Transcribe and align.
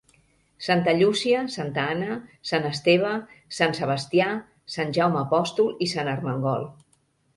Santa 0.67 0.93
Llúcia, 0.99 1.41
Santa 1.55 1.83
Anna, 1.89 2.15
Sant 2.53 2.65
Esteve, 2.69 3.11
Sant 3.61 3.77
Sebastià, 3.83 4.33
Sant 4.77 4.97
Jaume 4.99 5.21
Apòstol 5.25 5.71
i 5.89 5.93
Sant 5.97 6.11
Armengol. 6.15 6.67